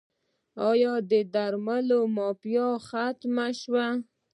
آیا 0.69 0.93
د 1.09 1.11
درملو 1.33 1.99
مافیا 2.17 2.67
ختمه 2.87 3.47
شوه؟ 3.61 3.87